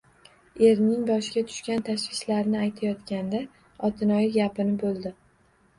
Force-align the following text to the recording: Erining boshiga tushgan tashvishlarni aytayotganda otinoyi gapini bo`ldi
Erining 0.69 1.03
boshiga 1.09 1.43
tushgan 1.51 1.85
tashvishlarni 1.91 2.59
aytayotganda 2.63 3.45
otinoyi 3.91 4.35
gapini 4.41 4.77
bo`ldi 4.85 5.19